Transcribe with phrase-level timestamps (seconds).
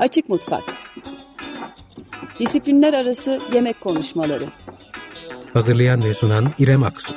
[0.00, 0.62] Açık Mutfak.
[2.38, 4.44] Disiplinler Arası Yemek Konuşmaları.
[5.52, 7.14] Hazırlayan ve sunan İrem Aksu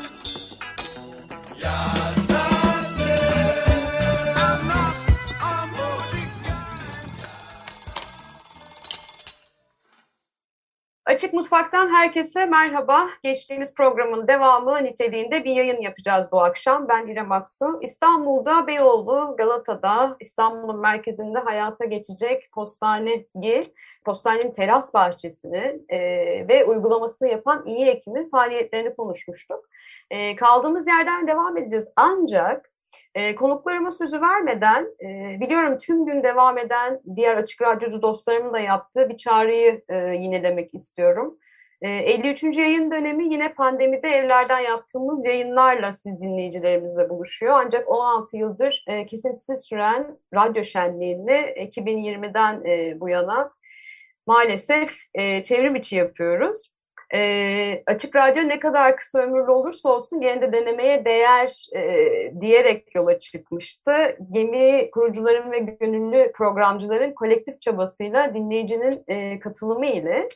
[11.54, 13.09] Mutfak'tan herkese merhaba.
[13.23, 16.87] Geçtiğimiz programın devamı niteliğinde bir yayın yapacağız bu akşam.
[16.87, 17.79] Ben İrem Aksu.
[17.81, 23.64] İstanbul'da Beyoğlu, Galata'da, İstanbul'un merkezinde hayata geçecek postaneyi,
[24.05, 26.00] postanenin teras bahçesini e,
[26.47, 29.70] ve uygulamasını yapan iyi Ekim'in faaliyetlerini konuşmuştuk.
[30.09, 31.86] E, kaldığımız yerden devam edeceğiz.
[31.95, 32.72] Ancak
[33.16, 38.59] e, konuklarıma sözü vermeden, e, biliyorum tüm gün devam eden diğer açık radyocu dostlarımın da
[38.59, 41.38] yaptığı bir çağrıyı e, yinelemek istiyorum.
[41.81, 42.44] E, 53.
[42.44, 47.53] yayın dönemi yine pandemide evlerden yaptığımız yayınlarla siz dinleyicilerimizle buluşuyor.
[47.66, 51.31] Ancak 16 yıldır e, kesintisiz süren radyo şenliğini
[51.75, 53.52] 2020'den e, bu yana
[54.27, 56.73] maalesef e, çevrim içi yapıyoruz.
[57.14, 62.95] E, açık Radyo ne kadar kısa ömürlü olursa olsun gene de denemeye değer e, diyerek
[62.95, 64.17] yola çıkmıştı.
[64.31, 70.28] Gemi kurucuların ve gönüllü programcıların kolektif çabasıyla dinleyicinin e, katılımı ile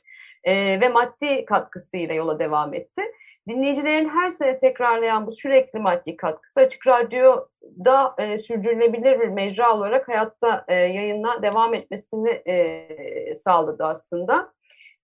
[0.43, 3.01] e, ve maddi katkısıyla yola devam etti.
[3.47, 10.07] Dinleyicilerin her sene tekrarlayan bu sürekli maddi katkısı Açık Radyo'da e, sürdürülebilir bir mecra olarak
[10.07, 14.53] hayatta e, yayına devam etmesini e, sağladı aslında.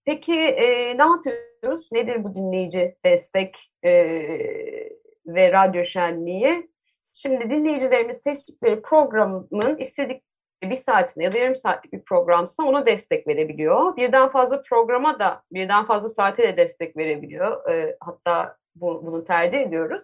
[0.05, 1.03] Peki e, ne
[1.64, 1.92] yapıyoruz?
[1.92, 3.92] Nedir bu dinleyici destek e,
[5.28, 6.70] ve radyo şenliği?
[7.14, 10.23] Şimdi dinleyicilerimiz seçtikleri programın istedik
[10.64, 13.95] bir saatine ya da yarım saatlik bir programsa ona destek verebiliyor.
[13.95, 17.70] Birden fazla programa da birden fazla saate de destek verebiliyor.
[17.70, 20.03] E, hatta bu, bunu tercih ediyoruz.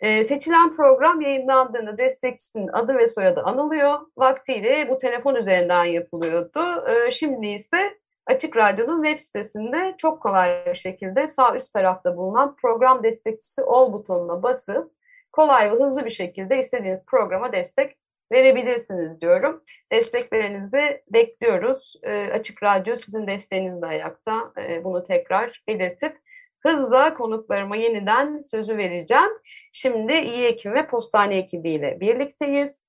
[0.00, 4.00] E, seçilen program yayınlandığında destekçinin adı ve soyadı anılıyor.
[4.16, 6.88] Vaktiyle bu telefon üzerinden yapılıyordu.
[6.88, 12.56] E, şimdi ise Açık Radyo'nun web sitesinde çok kolay bir şekilde sağ üst tarafta bulunan
[12.56, 14.92] program destekçisi ol butonuna basıp
[15.32, 17.96] kolay ve hızlı bir şekilde istediğiniz programa destek
[18.32, 19.64] verebilirsiniz diyorum.
[19.92, 21.94] Desteklerinizi bekliyoruz.
[22.02, 24.52] E, Açık Radyo sizin desteğiniz de ayakta.
[24.58, 26.18] E, bunu tekrar belirtip
[26.60, 29.30] hızla konuklarıma yeniden sözü vereceğim.
[29.72, 32.86] Şimdi İyi Ekim ve Postane ekibiyle birlikteyiz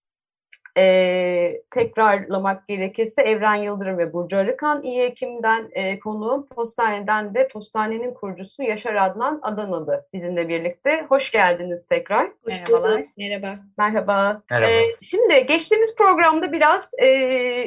[0.78, 8.13] e, tekrarlamak gerekirse Evren Yıldırım ve Burcu Arıkan iyi Ekim'den e, konuğum Postane'den de Postane'nin
[8.13, 11.06] kurucusu Yaşar Adnan Adanalı bizimle birlikte.
[11.09, 12.28] Hoş geldiniz tekrar.
[12.46, 12.97] Hoş Merhabalar.
[12.97, 13.08] bulduk.
[13.18, 13.56] Merhaba.
[13.78, 14.41] Merhaba.
[14.52, 14.72] Merhaba.
[14.72, 17.07] E, şimdi geçtiğimiz programda biraz e,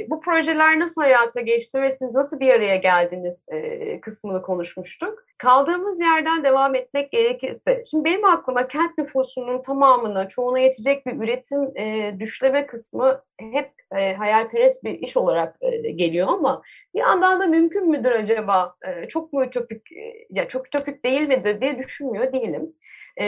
[0.09, 5.25] bu projeler nasıl hayata geçti ve siz nasıl bir araya geldiniz e, kısmını konuşmuştuk.
[5.39, 11.77] Kaldığımız yerden devam etmek gerekirse, şimdi benim aklıma kent nüfusunun tamamına, çoğuna yetecek bir üretim
[11.77, 12.98] e, düşleme kısmı
[13.39, 16.63] hep e, hayalperest bir iş olarak e, geliyor ama
[16.95, 18.75] bir yandan da mümkün müdür acaba?
[18.87, 22.73] E, çok mu ütopik, e, ya çok ütopik değil midir diye düşünmüyor değilim.
[23.17, 23.27] E,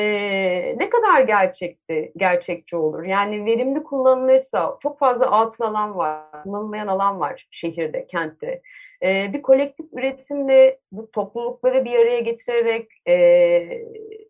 [0.79, 3.03] ne kadar gerçekti, gerçekçi olur?
[3.05, 8.63] Yani verimli kullanılırsa çok fazla atıl alan var, kullanılmayan alan var şehirde, kentte
[9.03, 13.15] e, bir kolektif üretimle bu toplulukları bir araya getirerek e,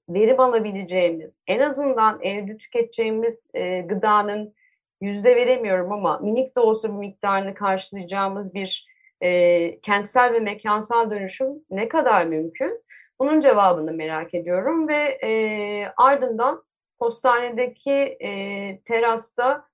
[0.09, 4.55] verim alabileceğimiz, en azından evde tüketeceğimiz e, gıdanın
[5.01, 8.87] yüzde veremiyorum ama minik de olsa bir miktarını karşılayacağımız bir
[9.21, 12.85] e, kentsel ve mekansal dönüşüm ne kadar mümkün?
[13.19, 16.63] Bunun cevabını merak ediyorum ve e, ardından
[16.99, 19.65] postanedeki e, terasta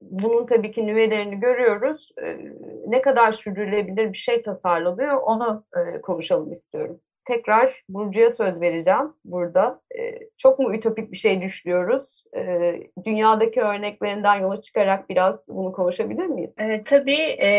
[0.00, 2.12] bunun tabii ki nüvelerini görüyoruz.
[2.86, 5.64] ne kadar sürdürülebilir bir şey tasarlanıyor onu
[6.02, 7.00] konuşalım istiyorum.
[7.24, 9.80] Tekrar Burcu'ya söz vereceğim burada.
[10.38, 12.24] çok mu ütopik bir şey düşünüyoruz?
[13.04, 16.50] dünyadaki örneklerinden yola çıkarak biraz bunu konuşabilir miyiz?
[16.58, 17.50] E, tabii e,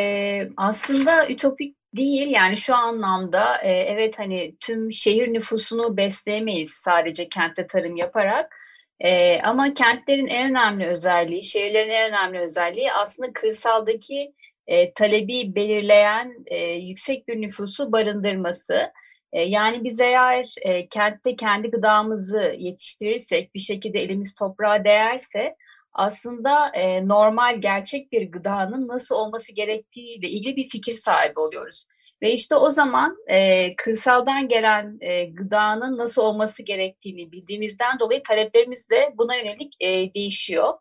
[0.58, 7.68] aslında ütopik değil yani şu anlamda e, evet hani tüm şehir nüfusunu besleyemeyiz sadece kentte
[7.68, 8.56] tarım yaparak
[9.00, 14.34] e, ama kentlerin en önemli özelliği, şehirlerin en önemli özelliği aslında kırsaldaki
[14.68, 18.92] e, talebi belirleyen e, yüksek bir nüfusu barındırması.
[19.34, 25.56] E, yani biz eğer e, kentte kendi gıdamızı yetiştirirsek, bir şekilde elimiz toprağa değerse
[25.94, 31.86] aslında e, normal, gerçek bir gıdanın nasıl olması gerektiğiyle ilgili bir fikir sahibi oluyoruz.
[32.22, 38.90] Ve işte o zaman e, kırsaldan gelen e, gıdanın nasıl olması gerektiğini bildiğimizden dolayı taleplerimiz
[38.90, 40.74] de buna yönelik e, değişiyor.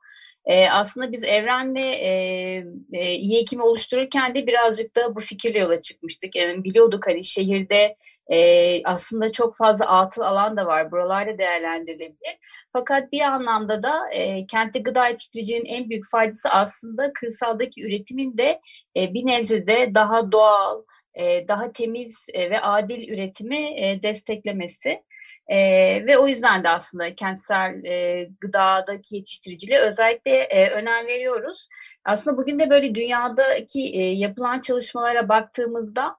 [0.44, 2.10] E, aslında biz evrenle e,
[2.92, 6.36] e, iyi ekimi oluştururken de birazcık da bu fikirle yola çıkmıştık.
[6.36, 7.96] Yani biliyorduk hani şehirde
[8.30, 10.90] E, aslında çok fazla atıl alan da var.
[10.90, 12.36] Buralarda değerlendirilebilir.
[12.72, 18.60] Fakat bir anlamda da e, kentli gıda yetiştiricinin en büyük faydası aslında kırsaldaki üretimin de
[18.96, 20.82] e, bir nebzede daha doğal,
[21.14, 25.02] e, daha temiz e, ve adil üretimi e, desteklemesi.
[25.48, 25.56] E,
[26.06, 31.68] ve o yüzden de aslında kentsel e, gıdadaki yetiştiriciliğe özellikle e, önem veriyoruz.
[32.04, 36.16] Aslında bugün de böyle dünyadaki e, yapılan çalışmalara baktığımızda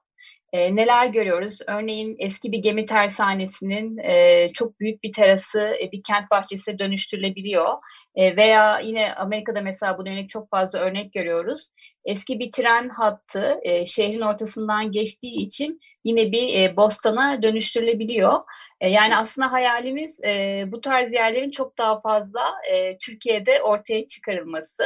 [0.52, 1.58] e, neler görüyoruz?
[1.66, 7.68] Örneğin eski bir gemi tersanesinin e, çok büyük bir terası e, bir kent bahçesine dönüştürülebiliyor.
[8.14, 11.68] E, veya yine Amerika'da mesela bu dönem çok fazla örnek görüyoruz.
[12.04, 18.40] Eski bir tren hattı e, şehrin ortasından geçtiği için yine bir e, bostana dönüştürülebiliyor.
[18.80, 22.40] E, yani aslında hayalimiz e, bu tarz yerlerin çok daha fazla
[22.72, 24.84] e, Türkiye'de ortaya çıkarılması.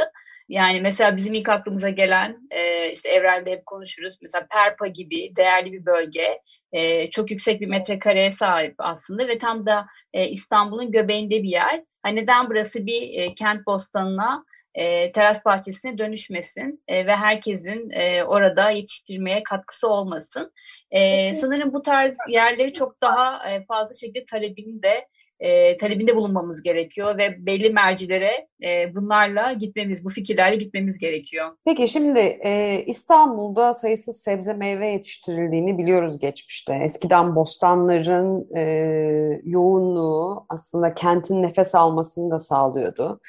[0.48, 4.18] Yani mesela bizim ilk aklımıza gelen e, işte evrende hep konuşuruz.
[4.22, 6.40] Mesela Perpa gibi değerli bir bölge.
[6.72, 11.82] E, çok yüksek bir metrekareye sahip aslında ve tam da e, İstanbul'un göbeğinde bir yer.
[12.02, 14.44] Hani neden burası bir e, kent bostanına
[14.74, 20.52] e, teras bahçesine dönüşmesin e, ve herkesin e, orada yetiştirmeye katkısı olmasın.
[20.90, 25.06] E, sanırım bu tarz yerleri çok daha e, fazla şekilde talebini de
[25.40, 31.50] e, talebinde bulunmamız gerekiyor ve belli mercilere e, bunlarla gitmemiz, bu fikirlerle gitmemiz gerekiyor.
[31.64, 36.74] Peki şimdi e, İstanbul'da sayısız sebze meyve yetiştirildiğini biliyoruz geçmişte.
[36.74, 43.20] Eskiden bostanların e, yoğunluğu aslında kentin nefes almasını da sağlıyordu.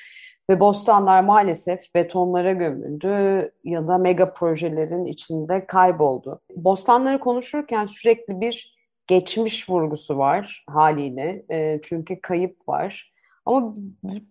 [0.50, 6.42] Ve bostanlar maalesef betonlara gömüldü ya da mega projelerin içinde kayboldu.
[6.56, 8.77] Bostanları konuşurken sürekli bir
[9.08, 11.46] geçmiş vurgusu var haliyle.
[11.52, 13.14] E, çünkü kayıp var.
[13.48, 13.76] Ama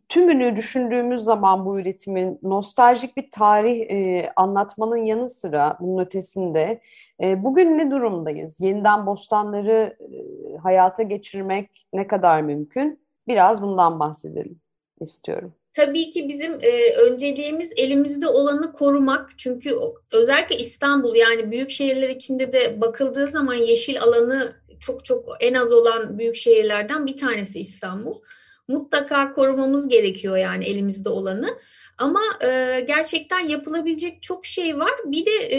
[0.08, 6.80] tümünü düşündüğümüz zaman bu üretimin nostaljik bir tarih e, anlatmanın yanı sıra bunun ötesinde
[7.22, 8.60] e, bugün ne durumdayız?
[8.60, 13.00] Yeniden bostanları e, hayata geçirmek ne kadar mümkün?
[13.28, 14.60] Biraz bundan bahsedelim
[15.00, 15.54] istiyorum.
[15.76, 19.30] Tabii ki bizim e, önceliğimiz elimizde olanı korumak.
[19.38, 19.70] Çünkü
[20.12, 25.72] özellikle İstanbul yani büyük şehirler içinde de bakıldığı zaman yeşil alanı çok çok en az
[25.72, 28.20] olan büyük şehirlerden bir tanesi İstanbul.
[28.68, 31.58] Mutlaka korumamız gerekiyor yani elimizde olanı.
[31.98, 34.92] Ama e, gerçekten yapılabilecek çok şey var.
[35.04, 35.58] Bir de e,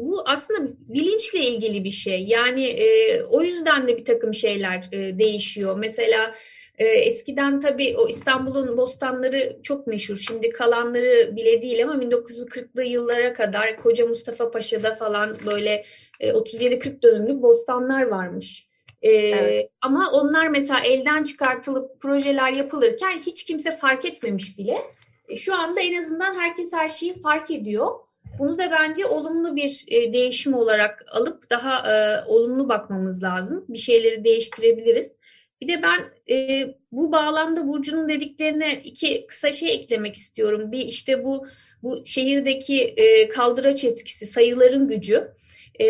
[0.00, 2.24] bu aslında bilinçle ilgili bir şey.
[2.24, 5.76] Yani e, o yüzden de bir takım şeyler e, değişiyor.
[5.78, 6.34] Mesela
[6.78, 10.16] e, eskiden tabii o İstanbul'un bostanları çok meşhur.
[10.16, 15.84] Şimdi kalanları bile değil ama 1940'lı yıllara kadar Koca Mustafa Paşa'da falan böyle
[16.20, 18.68] e, 37-40 dönümlük bostanlar varmış.
[19.02, 19.70] E, evet.
[19.82, 24.78] Ama onlar mesela elden çıkartılıp projeler yapılırken hiç kimse fark etmemiş bile.
[25.28, 27.90] E, şu anda en azından herkes her şeyi fark ediyor.
[28.38, 33.64] Bunu da bence olumlu bir e, değişim olarak alıp daha e, olumlu bakmamız lazım.
[33.68, 35.12] Bir şeyleri değiştirebiliriz.
[35.60, 36.00] Bir de ben
[36.34, 40.72] e, bu bağlamda Burcu'nun dediklerine iki kısa şey eklemek istiyorum.
[40.72, 41.46] Bir işte bu
[41.82, 45.28] bu şehirdeki e, kaldıraç etkisi, sayıların gücü.
[45.74, 45.86] E,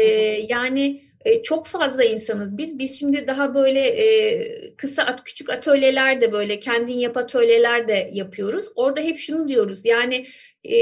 [0.49, 2.79] yani e, çok fazla insanız biz.
[2.79, 8.11] Biz şimdi daha böyle e, kısa at, küçük atölyeler de böyle kendin yap atölyeler de
[8.13, 8.67] yapıyoruz.
[8.77, 9.85] Orada hep şunu diyoruz.
[9.85, 10.27] Yani
[10.65, 10.75] e,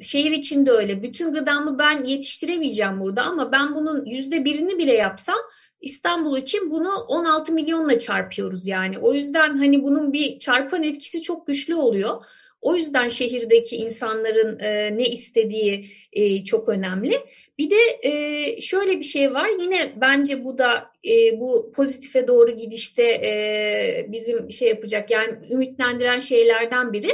[0.00, 1.02] şehir içinde öyle.
[1.02, 5.38] Bütün gıdamı ben yetiştiremeyeceğim burada ama ben bunun yüzde birini bile yapsam
[5.80, 8.98] İstanbul için bunu 16 milyonla çarpıyoruz yani.
[8.98, 12.24] O yüzden hani bunun bir çarpan etkisi çok güçlü oluyor.
[12.62, 17.20] O yüzden şehirdeki insanların e, ne istediği e, çok önemli.
[17.58, 19.48] Bir de e, şöyle bir şey var.
[19.60, 26.20] Yine bence bu da e, bu pozitife doğru gidişte e, bizim şey yapacak yani ümitlendiren
[26.20, 27.08] şeylerden biri.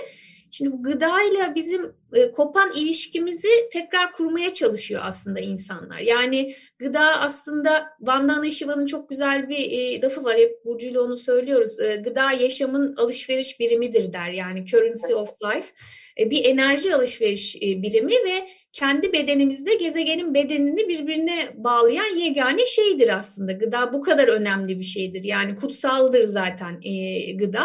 [0.56, 5.98] Şimdi bu gıdayla bizim e, kopan ilişkimizi tekrar kurmaya çalışıyor aslında insanlar.
[5.98, 10.36] Yani gıda aslında Vandana Shiva'nın çok güzel bir e, lafı var.
[10.36, 11.80] Hep Burcu'yla onu söylüyoruz.
[11.80, 14.30] E, gıda yaşamın alışveriş birimidir der.
[14.30, 15.68] Yani currency of life.
[16.20, 23.16] E, bir enerji alışveriş e, birimi ve kendi bedenimizde gezegenin bedenini birbirine bağlayan yegane şeydir
[23.16, 23.52] aslında.
[23.52, 25.24] Gıda bu kadar önemli bir şeydir.
[25.24, 27.64] Yani kutsaldır zaten e, gıda.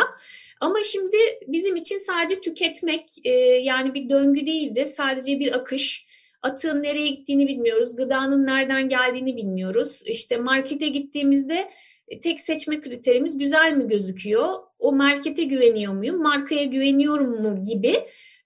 [0.61, 6.05] Ama şimdi bizim için sadece tüketmek e, yani bir döngü değil de sadece bir akış.
[6.41, 10.01] Atın nereye gittiğini bilmiyoruz, gıdanın nereden geldiğini bilmiyoruz.
[10.05, 11.71] İşte markete gittiğimizde
[12.07, 14.53] e, tek seçme kriterimiz güzel mi gözüküyor?
[14.79, 16.21] O markete güveniyor muyum?
[16.21, 17.95] Markaya güveniyorum mu gibi.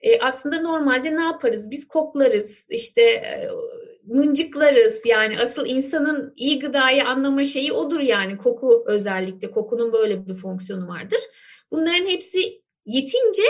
[0.01, 1.71] E, aslında normalde ne yaparız?
[1.71, 3.47] Biz koklarız, işte e,
[4.07, 5.01] mıncıklarız.
[5.05, 9.51] Yani asıl insanın iyi gıdayı anlama şeyi odur yani koku özellikle.
[9.51, 11.19] Kokunun böyle bir fonksiyonu vardır.
[11.71, 13.43] Bunların hepsi yetince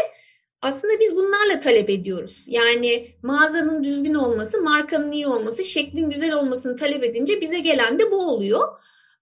[0.61, 2.43] aslında biz bunlarla talep ediyoruz.
[2.47, 8.11] Yani mağazanın düzgün olması, markanın iyi olması, şeklin güzel olmasını talep edince bize gelen de
[8.11, 8.67] bu oluyor.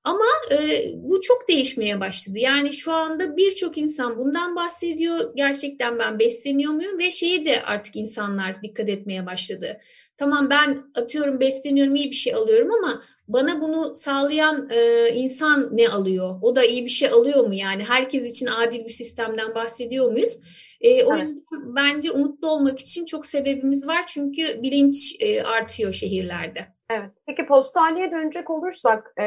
[0.04, 2.40] Ama e, bu çok değişmeye başladı.
[2.40, 5.36] Yani şu anda birçok insan bundan bahsediyor.
[5.36, 7.00] Gerçekten ben besleniyor muyum?
[7.00, 9.80] Ve şeyi de artık insanlar dikkat etmeye başladı.
[10.18, 15.90] Tamam ben atıyorum besleniyorum iyi bir şey alıyorum ama bana bunu sağlayan e, insan ne
[15.90, 16.40] alıyor?
[16.42, 17.54] O da iyi bir şey alıyor mu?
[17.54, 20.40] Yani herkes için adil bir sistemden bahsediyor muyuz?
[20.82, 21.24] E, o evet.
[21.24, 24.06] yüzden bence umutlu olmak için çok sebebimiz var.
[24.08, 26.68] Çünkü bilinç e, artıyor şehirlerde.
[26.94, 27.12] Evet.
[27.26, 29.26] Peki postaneye dönecek olursak e,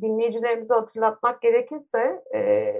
[0.00, 2.74] dinleyicilerimize hatırlatmak gerekirse e,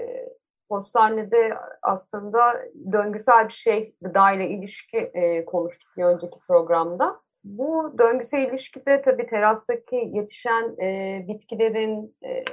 [0.69, 7.21] postanede aslında döngüsel bir şey gıda ile ilişki e, konuştuk bir önceki programda.
[7.43, 12.43] Bu döngüsel ilişkide tabii terastaki yetişen e, bitkilerin e,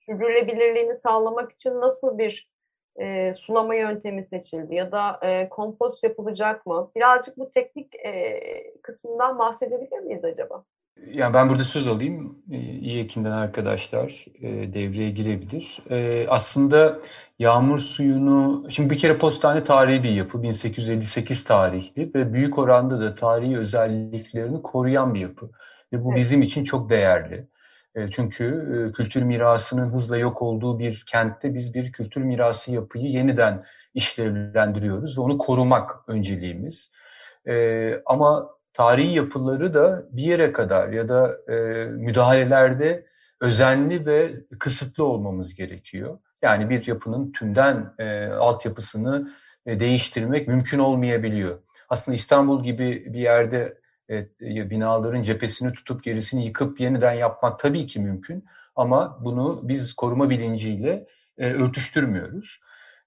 [0.00, 2.55] sürdürülebilirliğini sağlamak için nasıl bir
[3.00, 6.90] e, sulama yöntemi seçildi ya da e, kompost yapılacak mı?
[6.96, 8.40] Birazcık bu teknik e,
[8.82, 10.64] kısmından bahsedebilir miyiz acaba?
[11.12, 12.38] Yani ben burada söz alayım.
[12.80, 15.78] İyi Ekim'den arkadaşlar e, devreye girebilir.
[15.90, 16.98] E, aslında
[17.38, 23.14] yağmur suyunu, şimdi bir kere postane tarihi bir yapı, 1858 tarihli ve büyük oranda da
[23.14, 25.50] tarihi özelliklerini koruyan bir yapı.
[25.92, 26.20] Ve bu evet.
[26.20, 27.48] bizim için çok değerli.
[27.96, 33.04] E, çünkü e, kültür mirasının hızla yok olduğu bir kentte biz bir kültür mirası yapıyı
[33.04, 36.92] yeniden işlevlendiriyoruz ve onu korumak önceliğimiz.
[37.48, 41.36] E, ama tarihi yapıları da bir yere kadar ya da
[41.90, 43.06] müdahalelerde
[43.40, 46.18] özenli ve kısıtlı olmamız gerekiyor.
[46.42, 47.94] Yani bir yapının tümden
[48.38, 49.30] altyapısını
[49.66, 51.58] değiştirmek mümkün olmayabiliyor.
[51.88, 58.00] Aslında İstanbul gibi bir yerde evet, binaların cephesini tutup gerisini yıkıp yeniden yapmak tabii ki
[58.00, 58.44] mümkün
[58.76, 61.06] ama bunu biz koruma bilinciyle
[61.38, 62.60] e, örtüştürmüyoruz.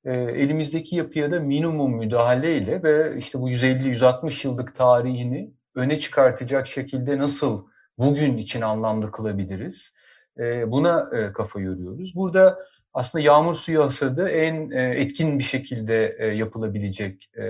[0.06, 7.18] E, elimizdeki yapıya da minimum müdahaleyle ve işte bu 150-160 yıllık tarihini öne çıkartacak şekilde
[7.18, 9.94] nasıl bugün için anlamlı kılabiliriz?
[10.40, 12.16] E, buna e, kafa yoruyoruz.
[12.16, 12.60] Burada
[12.94, 17.44] aslında yağmur suyu hasadı en e, etkin bir şekilde e, yapılabilecek e,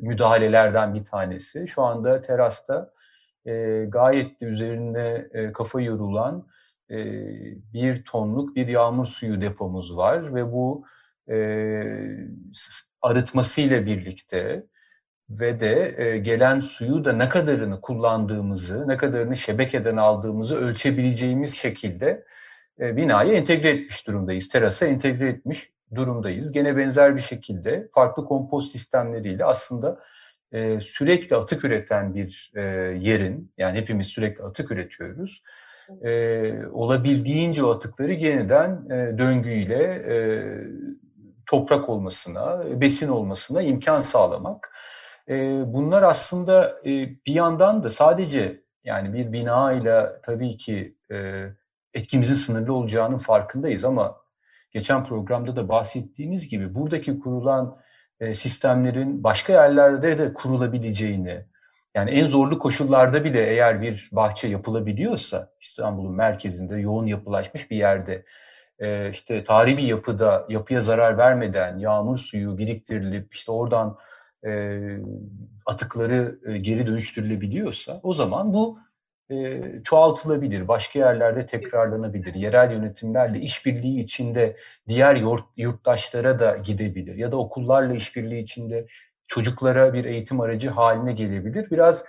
[0.00, 1.68] müdahalelerden bir tanesi.
[1.68, 2.90] Şu anda terasta
[3.88, 6.46] gayet de üzerinde kafa yorulan
[7.74, 10.84] bir tonluk bir yağmur suyu depomuz var ve bu
[13.02, 14.66] arıtmasıyla birlikte
[15.30, 22.24] ve de gelen suyu da ne kadarını kullandığımızı, ne kadarını şebekeden aldığımızı ölçebileceğimiz şekilde
[22.80, 24.48] e, binayı entegre etmiş durumdayız.
[24.48, 26.52] Terasa entegre etmiş durumdayız.
[26.52, 30.00] Gene benzer bir şekilde farklı kompost sistemleriyle aslında
[30.52, 32.60] e, sürekli atık üreten bir e,
[32.98, 35.42] yerin, yani hepimiz sürekli atık üretiyoruz.
[36.02, 40.16] E, olabildiğince o atıkları yeniden e, döngüyle e,
[41.46, 44.72] toprak olmasına, besin olmasına imkan sağlamak.
[45.28, 46.90] E, bunlar aslında e,
[47.26, 51.44] bir yandan da sadece yani bir bina ile tabii ki e,
[51.94, 54.16] etkimizin sınırlı olacağının farkındayız ama
[54.70, 57.78] geçen programda da bahsettiğimiz gibi buradaki kurulan
[58.20, 61.44] e, sistemlerin başka yerlerde de kurulabileceğini,
[61.94, 68.24] yani en zorlu koşullarda bile eğer bir bahçe yapılabiliyorsa İstanbul'un merkezinde yoğun yapılaşmış bir yerde
[69.10, 73.98] işte tarihi bir yapıda yapıya zarar vermeden yağmur suyu biriktirilip işte oradan
[74.48, 75.00] e,
[75.66, 78.78] atıkları geri dönüştürülebiliyorsa o zaman bu
[79.30, 84.56] e, çoğaltılabilir, başka yerlerde tekrarlanabilir, yerel yönetimlerle işbirliği içinde
[84.88, 85.22] diğer
[85.56, 88.86] yurttaşlara da gidebilir ya da okullarla işbirliği içinde
[89.26, 91.70] çocuklara bir eğitim aracı haline gelebilir.
[91.70, 92.04] Biraz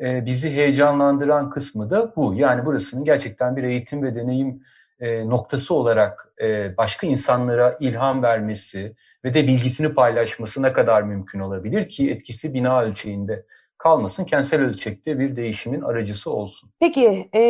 [0.00, 2.34] e, bizi heyecanlandıran kısmı da bu.
[2.34, 4.62] Yani burasının gerçekten bir eğitim ve deneyim
[5.00, 11.40] e, noktası olarak e, başka insanlara ilham vermesi ve de bilgisini paylaşması ne kadar mümkün
[11.40, 13.46] olabilir ki etkisi bina ölçeğinde
[13.78, 16.70] kalmasın, kentsel ölçekte bir değişimin aracısı olsun.
[16.80, 17.40] Peki, e,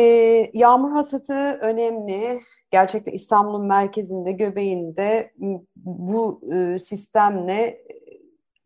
[0.53, 2.39] yağmur hasatı önemli.
[2.71, 5.33] Gerçekten İstanbul'un merkezinde, göbeğinde
[5.75, 7.81] bu e, sistemle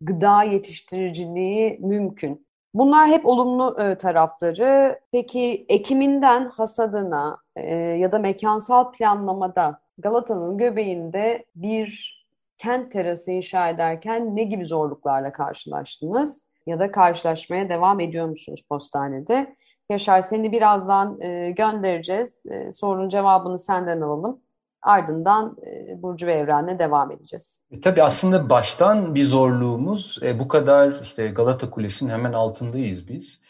[0.01, 2.47] gıda yetiştiriciliği mümkün.
[2.73, 4.99] Bunlar hep olumlu e, tarafları.
[5.11, 12.16] Peki ekiminden hasadına e, ya da mekansal planlamada Galata'nın göbeğinde bir
[12.57, 16.47] kent terası inşa ederken ne gibi zorluklarla karşılaştınız?
[16.67, 19.55] ya da karşılaşmaya devam ediyor musunuz postanede?
[19.89, 22.43] Yaşar seni birazdan e, göndereceğiz.
[22.45, 24.41] E, sorunun cevabını senden alalım.
[24.81, 27.61] Ardından e, Burcu ve Evren'le devam edeceğiz.
[27.71, 33.41] E, tabii aslında baştan bir zorluğumuz e, bu kadar işte Galata Kulesi'nin hemen altındayız biz.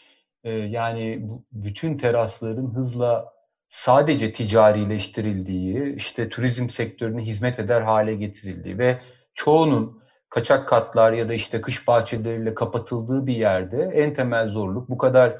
[0.44, 3.32] E, yani bu, bütün terasların hızla
[3.68, 8.98] sadece ticarileştirildiği, işte turizm sektörüne hizmet eder hale getirildiği ve
[9.34, 14.98] çoğunun kaçak katlar ya da işte kış bahçeleriyle kapatıldığı bir yerde en temel zorluk bu
[14.98, 15.36] kadar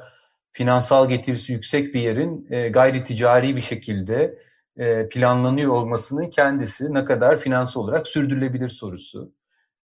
[0.53, 4.39] finansal getirisi yüksek bir yerin e, gayri ticari bir şekilde
[4.77, 9.33] e, planlanıyor olmasının kendisi ne kadar finansal olarak sürdürülebilir sorusu.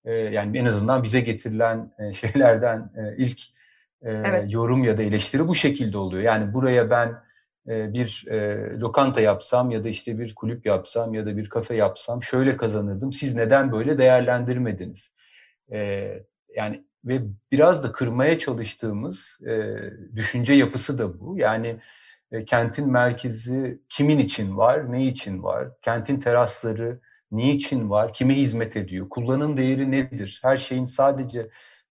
[0.04, 3.40] E, yani en azından bize getirilen e, şeylerden e, ilk
[4.02, 4.52] e, evet.
[4.52, 6.22] yorum ya da eleştiri bu şekilde oluyor.
[6.22, 7.23] Yani buraya ben
[7.66, 12.23] bir e, lokanta yapsam ya da işte bir kulüp yapsam ya da bir kafe yapsam
[12.23, 13.12] şöyle kazanırdım.
[13.12, 15.14] Siz neden böyle değerlendirmediniz?
[15.73, 15.78] E,
[16.56, 19.75] yani ve biraz da kırmaya çalıştığımız e,
[20.16, 21.38] düşünce yapısı da bu.
[21.38, 21.80] Yani
[22.33, 25.68] e, kentin merkezi kimin için var, ne için var?
[25.83, 29.09] Kentin terasları niçin var, kime hizmet ediyor?
[29.09, 30.40] Kullanım değeri nedir?
[30.42, 31.50] Her şeyin sadece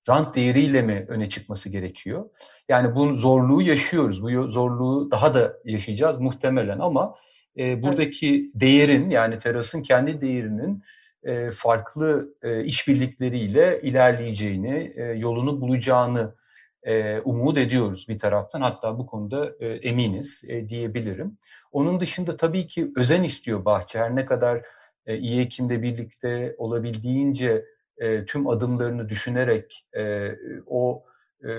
[0.09, 2.29] rant değeriyle mi öne çıkması gerekiyor?
[2.69, 4.23] Yani bu zorluğu yaşıyoruz.
[4.23, 7.15] Bu zorluğu daha da yaşayacağız muhtemelen ama
[7.57, 10.83] e, buradaki değerin yani terasın kendi değerinin
[11.23, 16.35] e, farklı e, işbirlikleriyle ilerleyeceğini, e, yolunu bulacağını
[16.83, 18.61] e, umut ediyoruz bir taraftan.
[18.61, 21.37] Hatta bu konuda e, eminiz e, diyebilirim.
[21.71, 23.99] Onun dışında tabii ki özen istiyor bahçe.
[23.99, 24.61] Her ne kadar
[25.05, 27.65] e, iyi Ekim'de birlikte olabildiğince
[27.97, 30.31] e, tüm adımlarını düşünerek e,
[30.67, 31.03] o
[31.43, 31.49] e,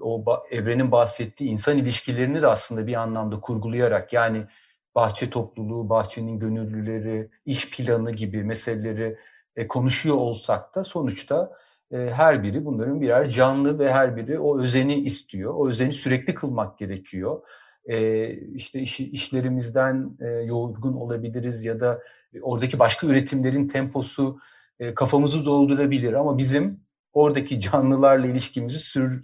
[0.00, 4.46] o evrenin bahsettiği insan ilişkilerini de aslında bir anlamda kurgulayarak yani
[4.94, 9.18] bahçe topluluğu, bahçenin gönüllüleri, iş planı gibi meseleleri
[9.56, 11.50] e, konuşuyor olsak da sonuçta
[11.92, 15.54] e, her biri bunların birer canlı ve her biri o özeni istiyor.
[15.54, 17.40] O özeni sürekli kılmak gerekiyor.
[17.84, 22.00] E, işte iş, işlerimizden e, yorgun olabiliriz ya da
[22.42, 24.38] oradaki başka üretimlerin temposu
[24.80, 26.80] e, kafamızı doldurabilir ama bizim
[27.12, 29.22] oradaki canlılarla ilişkimizi sür,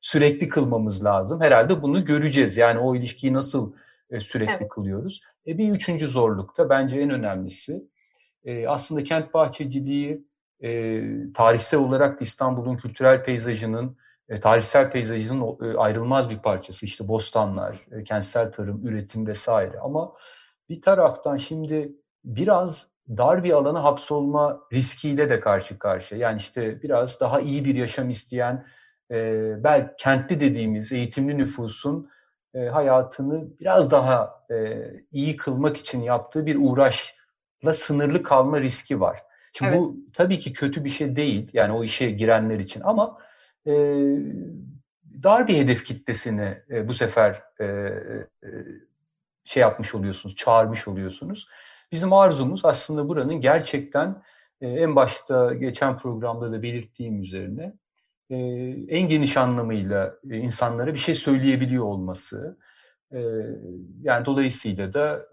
[0.00, 1.40] sürekli kılmamız lazım.
[1.40, 2.56] Herhalde bunu göreceğiz.
[2.56, 3.72] Yani o ilişkiyi nasıl
[4.10, 4.68] e, sürekli evet.
[4.68, 5.20] kılıyoruz.
[5.46, 7.84] E, bir üçüncü zorluk da bence en önemlisi
[8.44, 10.24] e, aslında kent bahçeciliği
[10.62, 11.02] e,
[11.34, 13.96] tarihsel olarak da İstanbul'un kültürel peyzajının,
[14.28, 16.86] e, tarihsel peyzajının e, ayrılmaz bir parçası.
[16.86, 19.78] İşte bostanlar, e, kentsel tarım, üretim vesaire.
[19.78, 20.12] Ama
[20.68, 21.92] bir taraftan şimdi
[22.24, 26.20] biraz dar bir alana hapsolma riskiyle de karşı karşıya.
[26.20, 28.66] Yani işte biraz daha iyi bir yaşam isteyen,
[29.10, 32.10] e, belki kentli dediğimiz eğitimli nüfusun
[32.54, 39.22] e, hayatını biraz daha e, iyi kılmak için yaptığı bir uğraşla sınırlı kalma riski var.
[39.52, 39.80] Şimdi evet.
[39.80, 43.18] bu tabii ki kötü bir şey değil yani o işe girenler için ama
[43.66, 43.72] e,
[45.22, 48.48] dar bir hedef kitlesini e, bu sefer e, e,
[49.44, 51.48] şey yapmış oluyorsunuz, çağırmış oluyorsunuz.
[51.92, 54.22] Bizim arzumuz aslında buranın gerçekten
[54.60, 57.72] e, en başta geçen programda da belirttiğim üzerine
[58.30, 58.36] e,
[58.88, 62.58] en geniş anlamıyla e, insanlara bir şey söyleyebiliyor olması.
[64.02, 65.26] Yani dolayısıyla da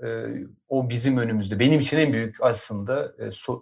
[0.69, 1.59] o bizim önümüzde.
[1.59, 3.13] Benim için en büyük aslında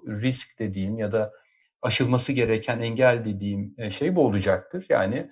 [0.07, 1.33] risk dediğim ya da
[1.81, 4.85] aşılması gereken engel dediğim şey bu olacaktır.
[4.89, 5.31] Yani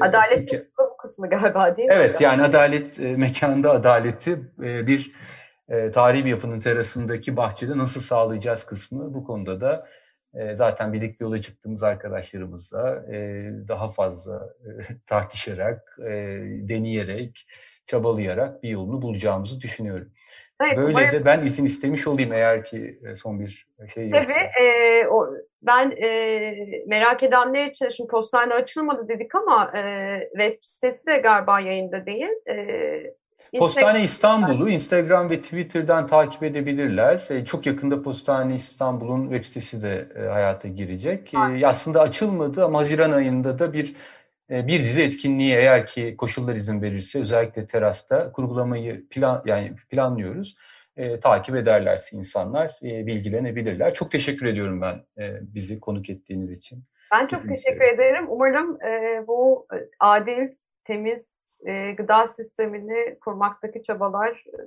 [0.00, 1.94] adalet kısmı bu kısmı galiba değil mi?
[1.94, 5.12] Evet yani adalet mekanda adaleti bir
[5.68, 9.88] e, tarihi bir yapının terasındaki bahçede nasıl sağlayacağız kısmı bu konuda da
[10.34, 14.70] e, zaten birlikte yola çıktığımız arkadaşlarımızla e, daha fazla e,
[15.06, 16.12] tartışarak, e,
[16.68, 17.46] deneyerek,
[17.86, 20.12] çabalayarak bir yolunu bulacağımızı düşünüyorum.
[20.62, 21.12] Evet, Böyle umarım...
[21.12, 24.34] de ben izin istemiş olayım eğer ki e, son bir şey yoksa.
[24.34, 24.66] Tabii.
[24.66, 26.54] E, o, ben e,
[26.86, 32.28] merak edenler için şimdi postane açılmadı dedik ama e, web sitesi de galiba yayında değil.
[32.48, 33.14] E,
[33.58, 37.26] Postane İstanbul'u Instagram ve Twitter'dan takip edebilirler.
[37.30, 41.34] E, çok yakında Postane İstanbul'un web sitesi de e, hayata girecek.
[41.34, 43.96] E, aslında açılmadı ama Haziran ayında da bir
[44.50, 50.56] bir dizi etkinliği eğer ki koşullar izin verirse özellikle terasta kurgulamayı plan yani planlıyoruz.
[50.96, 53.94] E, takip ederlerse insanlar e, bilgilenebilirler.
[53.94, 56.84] Çok teşekkür ediyorum ben e, bizi konuk ettiğiniz için.
[57.12, 58.26] Ben çok teşekkür ederim.
[58.28, 59.66] Umarım e, bu
[60.00, 60.48] adil,
[60.84, 64.60] temiz e, gıda sistemini kurmaktaki çabalar e,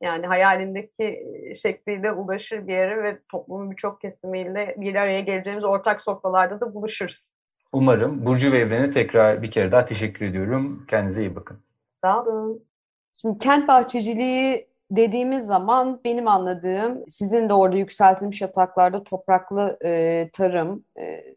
[0.00, 1.26] yani hayalindeki
[1.62, 7.28] şekliyle ulaşır bir yere ve toplumun birçok kesimiyle bir araya geleceğimiz ortak sofralarda da buluşuruz.
[7.72, 8.26] Umarım.
[8.26, 10.84] Burcu ve Evren'e tekrar bir kere daha teşekkür ediyorum.
[10.88, 11.58] Kendinize iyi bakın.
[12.04, 12.64] Sağ olun.
[13.12, 20.84] Şimdi kent bahçeciliği dediğimiz zaman benim anladığım sizin de orada yükseltilmiş yataklarda topraklı e, tarım,
[21.00, 21.34] e,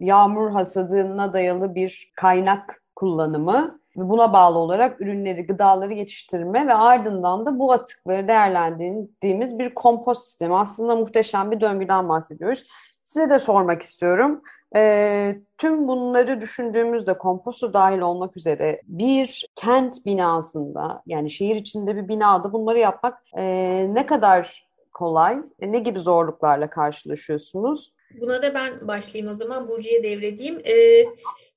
[0.00, 7.46] yağmur hasadına dayalı bir kaynak kullanımı ve buna bağlı olarak ürünleri, gıdaları yetiştirme ve ardından
[7.46, 10.56] da bu atıkları değerlendirdiğimiz bir kompost sistemi.
[10.56, 12.66] Aslında muhteşem bir döngüden bahsediyoruz.
[13.02, 14.42] Size de sormak istiyorum.
[14.76, 22.08] E, tüm bunları düşündüğümüzde komposto dahil olmak üzere bir kent binasında yani şehir içinde bir
[22.08, 23.44] binada bunları yapmak e,
[23.92, 25.38] ne kadar kolay?
[25.60, 27.92] E, ne gibi zorluklarla karşılaşıyorsunuz?
[28.20, 30.62] Buna da ben başlayayım o zaman Burcu'ya devredeyim.
[30.64, 31.04] Ee,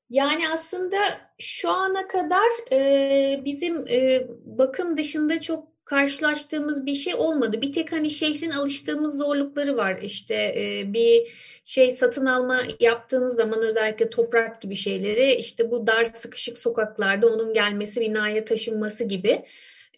[0.09, 0.97] yani aslında
[1.39, 7.61] şu ana kadar e, bizim e, bakım dışında çok karşılaştığımız bir şey olmadı.
[7.61, 9.99] Bir tek hani şehrin alıştığımız zorlukları var.
[10.01, 11.31] İşte e, bir
[11.65, 17.53] şey satın alma yaptığınız zaman özellikle toprak gibi şeyleri işte bu dar sıkışık sokaklarda onun
[17.53, 19.45] gelmesi binaya taşınması gibi.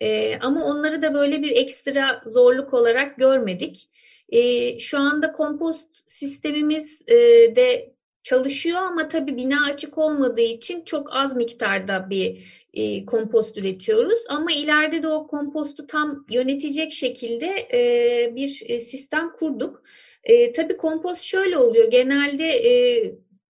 [0.01, 3.89] E, ama onları da böyle bir ekstra zorluk olarak görmedik.
[4.29, 7.15] E, şu anda kompost sistemimiz e,
[7.55, 7.96] de
[8.27, 12.39] çalışıyor ama tabii bina açık olmadığı için çok az miktarda bir
[12.73, 14.19] e, kompost üretiyoruz.
[14.29, 19.83] Ama ileride de o kompostu tam yönetecek şekilde e, bir e, sistem kurduk.
[20.23, 21.91] E, tabii kompost şöyle oluyor.
[21.91, 22.71] Genelde e,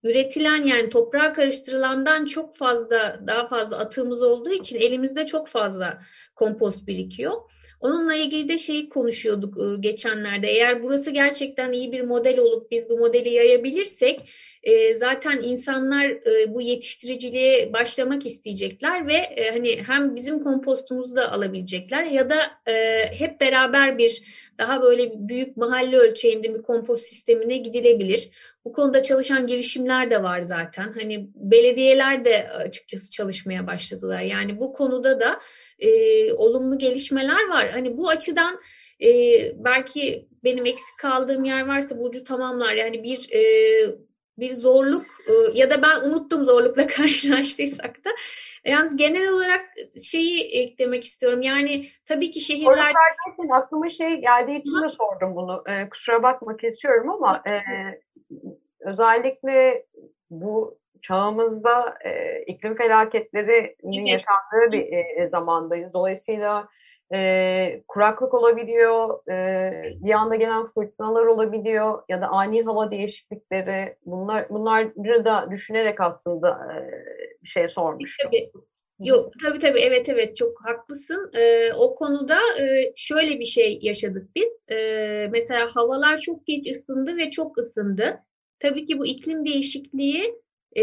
[0.03, 6.01] üretilen yani toprağa karıştırılandan çok fazla daha fazla atığımız olduğu için elimizde çok fazla
[6.35, 7.33] kompost birikiyor.
[7.79, 10.47] Onunla ilgili de şeyi konuşuyorduk ıı, geçenlerde.
[10.47, 14.29] Eğer burası gerçekten iyi bir model olup biz bu modeli yayabilirsek
[14.63, 21.31] e, zaten insanlar e, bu yetiştiriciliğe başlamak isteyecekler ve e, hani hem bizim kompostumuzu da
[21.31, 22.35] alabilecekler ya da
[23.11, 24.23] hep beraber bir
[24.57, 28.29] daha böyle büyük mahalle ölçeğinde bir kompost sistemine gidilebilir.
[28.65, 30.93] Bu konuda çalışan girişimler de var zaten.
[30.99, 34.21] Hani belediyeler de açıkçası çalışmaya başladılar.
[34.21, 35.39] Yani bu konuda da
[35.79, 37.69] e, olumlu gelişmeler var.
[37.71, 38.59] Hani bu açıdan
[39.03, 39.09] e,
[39.55, 42.73] belki benim eksik kaldığım yer varsa Burcu tamamlar.
[42.73, 43.41] Yani bir e,
[44.37, 48.09] bir zorluk e, ya da ben unuttum zorlukla karşılaştıysak da.
[48.65, 49.65] Yalnız genel olarak
[50.03, 51.41] şeyi eklemek istiyorum.
[51.41, 52.93] Yani tabii ki şehirler...
[53.37, 55.63] Orada aklıma şey geldiği için de sordum bunu.
[55.67, 57.53] Ee, kusura bakma kesiyorum ama e,
[58.87, 59.85] özellikle
[60.29, 64.07] bu çağımızda e, iklim felaketlerinin evet.
[64.07, 65.93] yaşandığı bir e, zamandayız.
[65.93, 66.67] Dolayısıyla
[67.13, 69.71] e, kuraklık olabiliyor, e,
[70.03, 73.95] bir anda gelen fırtınalar olabiliyor ya da ani hava değişiklikleri.
[74.05, 76.77] Bunlar bunları da düşünerek aslında e,
[77.43, 78.29] bir şey sormuştum.
[78.31, 78.51] Tabii.
[78.99, 81.31] Yok tabii tabii evet evet çok haklısın.
[81.37, 84.59] Ee, o konuda e, şöyle bir şey yaşadık biz.
[84.71, 88.23] Ee, mesela havalar çok geç ısındı ve çok ısındı.
[88.59, 90.35] Tabii ki bu iklim değişikliği
[90.75, 90.81] e,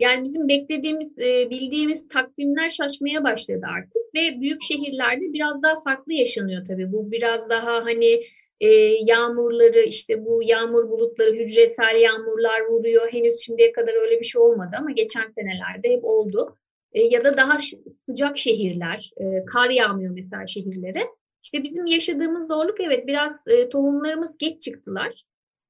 [0.00, 6.12] yani bizim beklediğimiz, e, bildiğimiz takvimler şaşmaya başladı artık ve büyük şehirlerde biraz daha farklı
[6.12, 6.92] yaşanıyor tabii.
[6.92, 8.20] Bu biraz daha hani
[8.60, 8.68] e,
[9.04, 13.12] yağmurları işte bu yağmur bulutları hücresel yağmurlar vuruyor.
[13.12, 16.56] Henüz şimdiye kadar öyle bir şey olmadı ama geçen senelerde hep oldu.
[16.94, 17.58] Ya da daha
[18.06, 19.10] sıcak şehirler,
[19.46, 21.06] kar yağmıyor mesela şehirlere.
[21.42, 25.24] İşte bizim yaşadığımız zorluk evet biraz tohumlarımız geç çıktılar.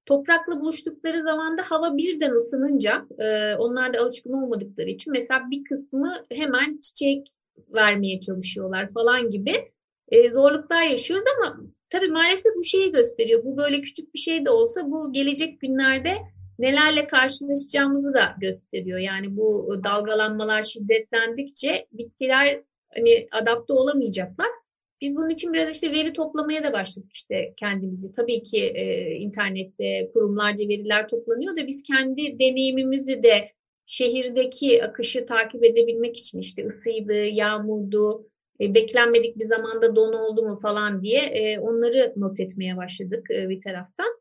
[0.06, 5.64] Toprakla buluştukları zaman da hava birden ısınınca e, onlar da alışkın olmadıkları için mesela bir
[5.64, 7.28] kısmı hemen çiçek
[7.68, 9.72] vermeye çalışıyorlar falan gibi
[10.08, 13.44] e, zorluklar yaşıyoruz ama tabii maalesef bu şeyi gösteriyor.
[13.44, 16.14] Bu böyle küçük bir şey de olsa bu gelecek günlerde
[16.58, 18.98] nelerle karşılaşacağımızı da gösteriyor.
[18.98, 22.60] Yani bu dalgalanmalar şiddetlendikçe bitkiler
[22.94, 24.48] hani adapte olamayacaklar.
[25.04, 28.12] Biz bunun için biraz işte veri toplamaya da başladık işte kendimizi.
[28.12, 33.52] Tabii ki e, internette kurumlarca veriler toplanıyor da biz kendi deneyimimizi de
[33.86, 38.28] şehirdeki akışı takip edebilmek için işte ısıydı, yağmurdu,
[38.60, 43.48] e, beklenmedik bir zamanda don oldu mu falan diye e, onları not etmeye başladık e,
[43.48, 44.20] bir taraftan.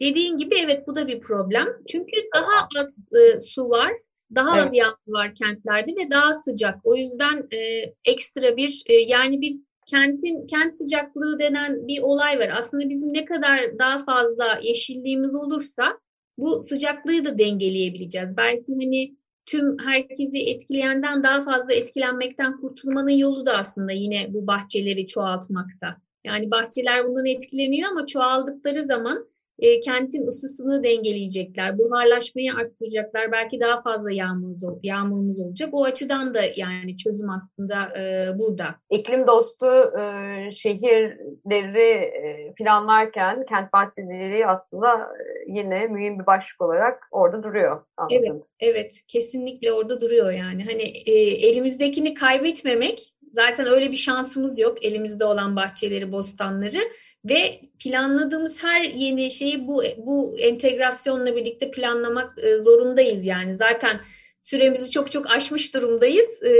[0.00, 1.68] Dediğin gibi evet bu da bir problem.
[1.88, 3.92] Çünkü daha az e, su var,
[4.34, 4.66] daha evet.
[4.66, 6.74] az yağmur var kentlerde ve daha sıcak.
[6.84, 7.58] O yüzden e,
[8.04, 12.52] ekstra bir e, yani bir kentin kent sıcaklığı denen bir olay var.
[12.58, 15.98] Aslında bizim ne kadar daha fazla yeşilliğimiz olursa
[16.38, 18.36] bu sıcaklığı da dengeleyebileceğiz.
[18.36, 25.06] Belki hani tüm herkesi etkileyenden daha fazla etkilenmekten kurtulmanın yolu da aslında yine bu bahçeleri
[25.06, 25.96] çoğaltmakta.
[26.24, 29.29] Yani bahçeler bundan etkileniyor ama çoğaldıkları zaman
[29.60, 33.32] e, kentin ısısını dengeleyecekler, buharlaşmayı arttıracaklar.
[33.32, 35.68] Belki daha fazla yağmurumuz, yağmurumuz olacak.
[35.72, 38.66] O açıdan da yani çözüm aslında e, burada.
[38.90, 39.66] İklim dostu
[39.98, 47.84] e, şehirleri e, planlarken kent bahçeleri aslında e, yine mühim bir başlık olarak orada duruyor.
[47.96, 48.42] Anladım.
[48.60, 49.00] Evet, evet.
[49.06, 50.64] Kesinlikle orada duruyor yani.
[50.64, 51.12] Hani e,
[51.48, 56.78] elimizdekini kaybetmemek zaten öyle bir şansımız yok elimizde olan bahçeleri, bostanları
[57.24, 63.56] ve planladığımız her yeni şeyi bu bu entegrasyonla birlikte planlamak e, zorundayız yani.
[63.56, 64.00] Zaten
[64.42, 66.42] süremizi çok çok aşmış durumdayız.
[66.42, 66.52] E,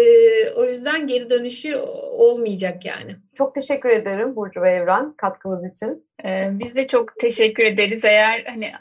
[0.57, 1.77] o yüzden geri dönüşü
[2.13, 3.17] olmayacak yani.
[3.35, 6.07] Çok teşekkür ederim Burcu ve Evren katkınız için.
[6.25, 8.05] Ee, biz de çok teşekkür ederiz.
[8.05, 8.73] Eğer hani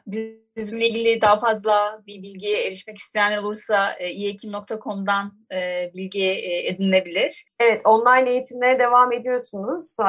[0.59, 7.45] bizimle ilgili daha fazla bir bilgiye erişmek isteyen olursa e, iyekim.com'dan e, bilgi e, edinebilir.
[7.59, 10.03] Evet, online eğitimlere devam ediyorsunuz e,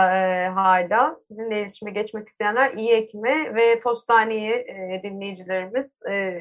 [0.55, 1.17] hala.
[1.21, 6.35] Sizinle iletişime geçmek isteyenler iyi Ekim'e ve Postane'yi e, dinleyicilerimiz e,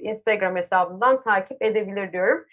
[0.00, 2.44] Instagram hesabından takip edebilir diyorum.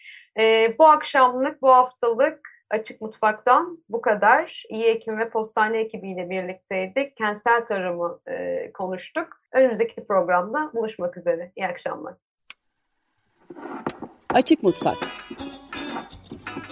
[0.79, 4.63] Bu akşamlık, bu haftalık Açık Mutfak'tan bu kadar.
[4.69, 7.17] İyi Ekim ve Postane ekibiyle birlikteydik.
[7.17, 9.27] Kentsel tarımı e, konuştuk.
[9.51, 11.51] Önümüzdeki programda buluşmak üzere.
[11.55, 12.13] İyi akşamlar.
[14.29, 14.97] Açık Mutfak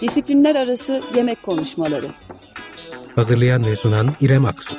[0.01, 2.07] Disiplinler Arası Yemek Konuşmaları
[3.15, 4.75] Hazırlayan ve sunan İrem Aksu